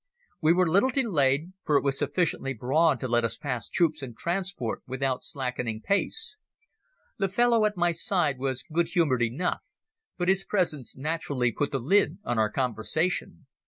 We 0.41 0.51
were 0.51 0.67
little 0.67 0.89
delayed, 0.89 1.53
for 1.61 1.77
it 1.77 1.83
was 1.83 1.95
sufficiently 1.99 2.55
broad 2.55 2.99
to 3.01 3.07
let 3.07 3.23
us 3.23 3.37
pass 3.37 3.69
troops 3.69 4.01
and 4.01 4.17
transport 4.17 4.81
without 4.87 5.23
slackening 5.23 5.79
pace. 5.79 6.37
The 7.19 7.29
fellow 7.29 7.65
at 7.65 7.77
my 7.77 7.91
side 7.91 8.39
was 8.39 8.63
good 8.63 8.87
humoured 8.87 9.21
enough, 9.21 9.61
but 10.17 10.27
his 10.27 10.43
presence 10.43 10.97
naturally 10.97 11.51
put 11.51 11.71
the 11.71 11.77
lid 11.77 12.17
on 12.23 12.39
our 12.39 12.49
conversation. 12.49 13.45